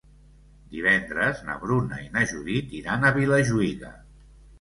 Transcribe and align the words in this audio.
Divendres 0.75 1.43
na 1.49 1.57
Bruna 1.65 1.99
i 2.05 2.07
na 2.15 2.23
Judit 2.31 2.73
iran 2.79 3.05
a 3.05 3.13
Vilajuïga. 3.19 3.93